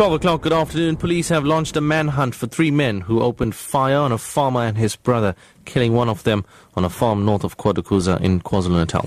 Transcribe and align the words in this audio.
12 0.00 0.14
o'clock, 0.14 0.40
good 0.40 0.54
afternoon. 0.54 0.96
Police 0.96 1.28
have 1.28 1.44
launched 1.44 1.76
a 1.76 1.80
manhunt 1.82 2.34
for 2.34 2.46
three 2.46 2.70
men 2.70 3.02
who 3.02 3.20
opened 3.20 3.54
fire 3.54 3.98
on 3.98 4.12
a 4.12 4.16
farmer 4.16 4.62
and 4.62 4.78
his 4.78 4.96
brother, 4.96 5.34
killing 5.66 5.92
one 5.92 6.08
of 6.08 6.22
them 6.22 6.42
on 6.74 6.86
a 6.86 6.88
farm 6.88 7.26
north 7.26 7.44
of 7.44 7.58
KwaDukuza 7.58 8.18
in 8.22 8.40
KwaZulu-Natal. 8.40 9.06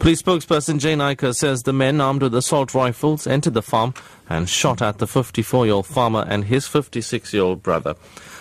Police 0.00 0.20
spokesperson 0.20 0.80
Jay 0.80 0.96
Naicker 0.96 1.32
says 1.32 1.62
the 1.62 1.72
men 1.72 2.00
armed 2.00 2.22
with 2.22 2.34
assault 2.34 2.74
rifles 2.74 3.24
entered 3.28 3.54
the 3.54 3.62
farm 3.62 3.94
and 4.28 4.48
shot 4.48 4.82
at 4.82 4.98
the 4.98 5.06
54-year-old 5.06 5.86
farmer 5.86 6.26
and 6.28 6.46
his 6.46 6.66
56-year-old 6.66 7.62
brother. 7.62 7.94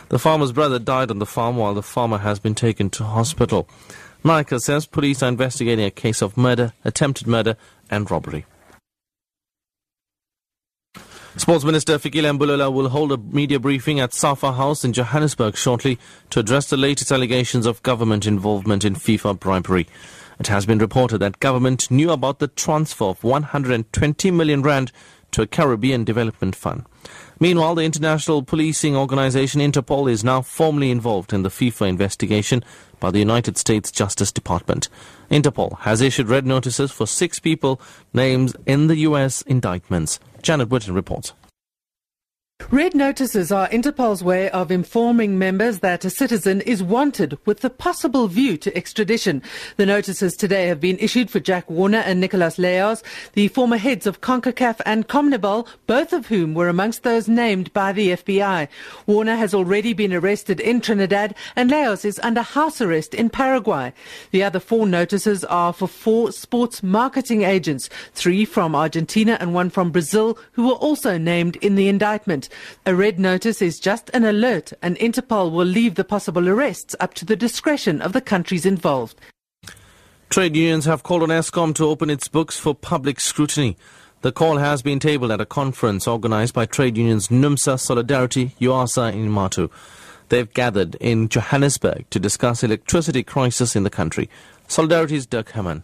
The 0.10 0.18
farmer's 0.18 0.54
brother 0.54 0.80
died 0.80 1.12
on 1.12 1.20
the 1.20 1.28
farm 1.28 1.56
while 1.56 1.76
the 1.76 1.84
farmer 1.84 2.18
has 2.18 2.40
been 2.40 2.56
taken 2.56 2.90
to 2.90 3.04
hospital. 3.04 3.70
Naicker 4.26 4.60
says 4.60 4.88
police 4.88 5.22
are 5.22 5.30
investigating 5.30 5.86
a 5.86 5.92
case 5.92 6.24
of 6.24 6.36
murder, 6.36 6.74
attempted 6.84 7.28
murder 7.28 7.58
and 7.92 8.10
robbery. 8.10 8.48
Sports 11.38 11.64
Minister 11.64 11.98
Fikile 11.98 12.38
Mbalula 12.38 12.72
will 12.72 12.90
hold 12.90 13.14
a 13.14 13.18
media 13.18 13.58
briefing 13.58 14.02
at 14.02 14.14
Safa 14.14 14.52
House 14.52 14.84
in 14.84 14.92
Johannesburg 14.92 15.56
shortly 15.56 15.98
to 16.30 16.42
address 16.42 16.70
the 16.70 16.76
latest 16.76 17.10
allegations 17.10 17.66
of 17.66 17.82
government 17.84 18.26
involvement 18.26 18.84
in 18.84 18.96
FIFA 18.96 19.40
bribery. 19.40 19.88
It 20.42 20.48
has 20.48 20.66
been 20.66 20.80
reported 20.80 21.20
that 21.20 21.40
government 21.40 21.90
knew 21.90 22.12
about 22.12 22.40
the 22.40 22.50
transfer 22.50 23.06
of 23.06 23.24
120 23.24 24.32
million 24.32 24.62
rand 24.62 24.92
to 25.32 25.42
a 25.42 25.48
Caribbean 25.48 26.04
Development 26.04 26.54
Fund. 26.54 26.86
Meanwhile, 27.40 27.76
the 27.76 27.86
international 27.86 28.44
policing 28.44 28.98
organization 28.98 29.62
Interpol 29.62 30.12
is 30.12 30.26
now 30.26 30.42
formally 30.42 30.92
involved 30.92 31.32
in 31.32 31.44
the 31.44 31.50
FIFA 31.50 31.88
investigation 31.88 32.62
by 33.00 33.10
the 33.10 33.20
United 33.20 33.58
States 33.58 33.90
Justice 33.90 34.34
Department. 34.34 34.90
Interpol 35.30 35.80
has 35.80 36.02
issued 36.02 36.28
red 36.28 36.46
notices 36.46 36.92
for 36.92 37.08
six 37.08 37.40
people 37.40 37.80
named 38.14 38.56
in 38.66 38.88
the 38.88 38.98
U.S. 38.98 39.42
indictments. 39.44 40.20
Janet 40.42 40.70
Whitten 40.70 40.96
reports. 40.96 41.34
Red 42.70 42.96
notices 42.96 43.52
are 43.52 43.68
Interpol's 43.70 44.24
way 44.24 44.50
of 44.52 44.72
informing 44.72 45.38
members 45.38 45.80
that 45.80 46.06
a 46.06 46.10
citizen 46.10 46.62
is 46.62 46.82
wanted 46.82 47.38
with 47.46 47.62
the 47.62 47.70
possible 47.70 48.28
view 48.28 48.56
to 48.58 48.76
extradition. 48.78 49.42
The 49.76 49.86
notices 49.86 50.38
today 50.38 50.68
have 50.68 50.80
been 50.80 50.98
issued 51.00 51.30
for 51.30 51.42
Jack 51.42 51.70
Warner 51.70 51.98
and 51.98 52.22
Nicolas 52.22 52.58
Leoz, 52.58 53.04
the 53.34 53.50
former 53.50 53.78
heads 53.78 54.08
of 54.08 54.22
CONCACAF 54.22 54.80
and 54.86 55.08
CONMEBOL, 55.08 55.68
both 55.86 56.14
of 56.14 56.28
whom 56.28 56.54
were 56.54 56.70
amongst 56.70 57.04
those 57.04 57.28
named 57.28 57.74
by 57.74 57.92
the 57.92 58.10
FBI. 58.10 58.70
Warner 59.06 59.36
has 59.36 59.54
already 59.54 59.92
been 59.92 60.14
arrested 60.14 60.62
in 60.62 60.80
Trinidad 60.80 61.36
and 61.56 61.70
Leoz 61.70 62.06
is 62.06 62.20
under 62.24 62.42
house 62.42 62.80
arrest 62.80 63.14
in 63.14 63.30
Paraguay. 63.30 63.92
The 64.32 64.44
other 64.44 64.60
four 64.60 64.86
notices 64.86 65.44
are 65.46 65.74
for 65.74 65.88
four 65.88 66.32
sports 66.32 66.84
marketing 66.84 67.42
agents, 67.42 67.90
three 68.14 68.46
from 68.46 68.76
Argentina 68.76 69.38
and 69.42 69.54
one 69.54 69.70
from 69.70 69.92
Brazil, 69.92 70.38
who 70.54 70.68
were 70.68 70.76
also 70.76 71.18
named 71.18 71.58
in 71.58 71.76
the 71.76 71.90
indictment. 71.90 72.48
A 72.86 72.96
red 72.96 73.20
notice 73.20 73.62
is 73.62 73.80
just 73.80 74.10
an 74.14 74.24
alert, 74.24 74.74
and 74.82 74.98
Interpol 74.98 75.52
will 75.52 75.66
leave 75.66 75.96
the 75.96 76.04
possible 76.04 76.48
arrests 76.48 76.96
up 77.00 77.14
to 77.16 77.26
the 77.26 77.36
discretion 77.36 78.02
of 78.02 78.14
the 78.14 78.22
countries 78.22 78.66
involved. 78.66 79.20
Trade 80.30 80.56
unions 80.56 80.86
have 80.86 81.04
called 81.04 81.24
on 81.24 81.30
Eskom 81.30 81.76
to 81.76 81.86
open 81.88 82.10
its 82.10 82.28
books 82.28 82.58
for 82.58 82.74
public 82.74 83.20
scrutiny. 83.20 83.76
The 84.22 84.32
call 84.32 84.58
has 84.58 84.82
been 84.82 85.00
tabled 85.00 85.32
at 85.32 85.42
a 85.42 85.46
conference 85.46 86.08
organized 86.08 86.54
by 86.54 86.66
trade 86.66 86.98
unions 86.98 87.28
NUMSA, 87.28 87.80
Solidarity, 87.80 88.56
UASA, 88.62 89.14
and 89.14 89.30
IMATU. 89.30 89.70
They've 90.30 90.54
gathered 90.54 90.96
in 90.96 91.28
Johannesburg 91.28 92.10
to 92.12 92.20
discuss 92.20 92.64
electricity 92.64 93.24
crisis 93.24 93.76
in 93.76 93.84
the 93.84 93.90
country. 93.90 94.30
Solidarity's 94.68 95.26
Dirk 95.26 95.50
Hermann. 95.50 95.84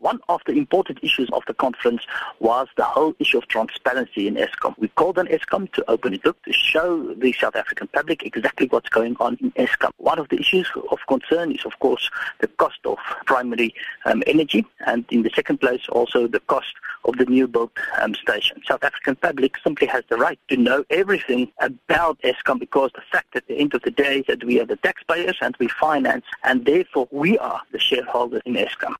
One 0.00 0.20
of 0.28 0.40
the 0.46 0.52
important 0.52 1.00
issues 1.02 1.28
of 1.32 1.42
the 1.48 1.54
conference 1.54 2.02
was 2.38 2.68
the 2.76 2.84
whole 2.84 3.14
issue 3.18 3.38
of 3.38 3.48
transparency 3.48 4.28
in 4.28 4.36
Eskom. 4.36 4.78
We 4.78 4.86
called 4.88 5.18
on 5.18 5.26
Eskom 5.26 5.72
to 5.72 5.84
open 5.90 6.14
it 6.14 6.24
up 6.24 6.40
to 6.44 6.52
show 6.52 7.12
the 7.14 7.32
South 7.32 7.56
African 7.56 7.88
public 7.88 8.24
exactly 8.24 8.68
what's 8.68 8.88
going 8.88 9.16
on 9.18 9.36
in 9.40 9.50
Eskom. 9.52 9.90
One 9.96 10.20
of 10.20 10.28
the 10.28 10.38
issues 10.38 10.70
of 10.92 11.00
concern 11.08 11.50
is, 11.50 11.64
of 11.66 11.76
course, 11.80 12.10
the 12.38 12.46
cost 12.46 12.78
of 12.84 12.98
primary 13.26 13.74
um, 14.04 14.22
energy, 14.28 14.64
and 14.86 15.04
in 15.10 15.22
the 15.24 15.30
second 15.34 15.58
place, 15.58 15.82
also 15.90 16.28
the 16.28 16.40
cost 16.40 16.74
of 17.04 17.16
the 17.16 17.24
new 17.24 17.48
built 17.48 17.72
um, 18.00 18.14
station. 18.14 18.62
South 18.68 18.84
African 18.84 19.16
public 19.16 19.56
simply 19.64 19.88
has 19.88 20.04
the 20.08 20.16
right 20.16 20.38
to 20.48 20.56
know 20.56 20.84
everything 20.90 21.50
about 21.58 22.20
Eskom 22.22 22.60
because 22.60 22.92
the 22.94 23.02
fact 23.10 23.34
at 23.34 23.48
the 23.48 23.58
end 23.58 23.74
of 23.74 23.82
the 23.82 23.90
day 23.90 24.22
that 24.28 24.44
we 24.44 24.60
are 24.60 24.66
the 24.66 24.76
taxpayers 24.76 25.38
and 25.40 25.56
we 25.58 25.66
finance, 25.66 26.24
and 26.44 26.66
therefore 26.66 27.08
we 27.10 27.36
are 27.38 27.62
the 27.72 27.80
shareholders 27.80 28.42
in 28.46 28.54
Eskom. 28.54 28.94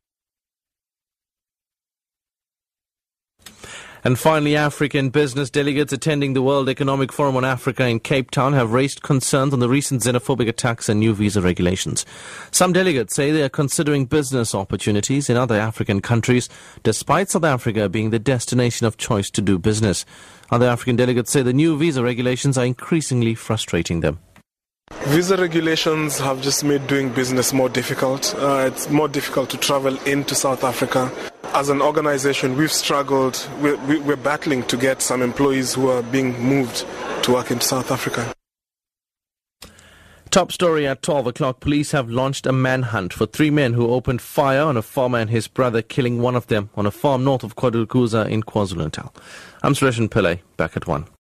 And 4.05 4.19
finally, 4.19 4.57
African 4.57 5.11
business 5.11 5.51
delegates 5.51 5.93
attending 5.93 6.33
the 6.33 6.43
World 6.43 6.69
Economic 6.69 7.13
Forum 7.13 7.37
on 7.37 7.45
Africa 7.45 7.87
in 7.87 8.01
Cape 8.01 8.31
Town 8.31 8.53
have 8.53 8.73
raised 8.73 9.03
concerns 9.03 9.53
on 9.53 9.59
the 9.59 9.69
recent 9.69 10.03
xenophobic 10.03 10.49
attacks 10.49 10.89
and 10.89 11.01
new 11.01 11.15
visa 11.15 11.43
regulations. 11.43 12.07
Some 12.51 12.73
delegates 12.73 13.15
say 13.15 13.31
they 13.31 13.43
are 13.43 13.49
considering 13.49 14.07
business 14.07 14.55
opportunities 14.55 15.29
in 15.29 15.37
other 15.37 15.57
African 15.57 16.01
countries, 16.01 16.49
despite 16.83 17.31
South 17.31 17.45
Africa 17.45 17.89
being 17.89 18.11
the 18.11 18.19
destination 18.19 18.87
of 18.87 18.97
choice 18.97 19.31
to 19.31 19.43
do 19.43 19.59
business. 19.59 20.05
Other 20.51 20.69
African 20.69 20.97
delegates 20.97 21.33
say 21.33 21.43
the 21.43 21.53
new 21.53 21.77
visa 21.77 22.03
regulations 22.03 22.57
are 22.57 22.65
increasingly 22.65 23.35
frustrating 23.35 24.01
them. 24.01 24.21
Visa 25.09 25.37
regulations 25.37 26.19
have 26.19 26.41
just 26.41 26.65
made 26.65 26.87
doing 26.87 27.11
business 27.11 27.53
more 27.53 27.69
difficult. 27.69 28.35
Uh, 28.37 28.65
it's 28.67 28.89
more 28.89 29.09
difficult 29.09 29.51
to 29.51 29.59
travel 29.59 29.97
into 30.07 30.35
South 30.35 30.65
Africa. 30.65 31.13
As 31.59 31.71
an 31.71 31.83
organization, 31.83 32.57
we've 32.57 32.71
struggled, 32.71 33.49
we're, 33.61 33.77
we're 34.03 34.15
battling 34.15 34.63
to 34.67 34.77
get 34.77 35.03
some 35.03 35.23
employees 35.23 35.75
who 35.75 35.89
are 35.89 36.05
being 36.05 36.41
moved 36.41 36.87
to 37.25 37.33
work 37.33 37.51
in 37.51 37.61
South 37.61 37.91
Africa. 37.91 38.33
Top 40.31 40.53
story 40.53 40.87
at 40.87 41.03
12 41.03 41.27
o'clock. 41.27 41.59
Police 41.59 41.91
have 41.91 42.09
launched 42.09 42.47
a 42.47 42.53
manhunt 42.53 43.13
for 43.13 43.27
three 43.27 43.51
men 43.51 43.73
who 43.73 43.89
opened 43.89 44.23
fire 44.23 44.63
on 44.63 44.77
a 44.77 44.83
farmer 44.83 45.19
and 45.19 45.31
his 45.31 45.49
brother, 45.49 45.83
killing 45.83 46.23
one 46.23 46.37
of 46.37 46.47
them 46.47 46.71
on 46.77 46.87
a 46.87 46.93
farm 46.93 47.25
north 47.25 47.43
of 47.43 47.57
KwaDukuza 47.57 48.31
in 48.31 48.45
KwaZulu-Natal. 48.45 49.13
I'm 49.65 49.75
Sareshen 49.75 50.09
Pillay, 50.09 50.39
back 50.57 50.77
at 50.77 50.87
1. 50.87 51.09